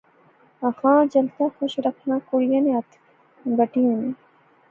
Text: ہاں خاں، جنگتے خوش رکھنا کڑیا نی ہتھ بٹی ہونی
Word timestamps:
ہاں 0.61 0.73
خاں، 0.79 0.99
جنگتے 1.13 1.43
خوش 1.57 1.73
رکھنا 1.85 2.15
کڑیا 2.29 2.59
نی 2.63 2.71
ہتھ 2.77 2.93
بٹی 3.57 3.81
ہونی 3.87 4.11